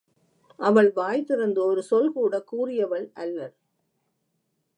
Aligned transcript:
அவள் 0.59 0.91
வாய் 0.91 1.23
திறந்து 1.23 1.65
ஒரு 1.65 1.83
சொல்கூடக் 1.91 2.47
கூறியவள் 2.51 3.11
அல்லள். 3.13 3.53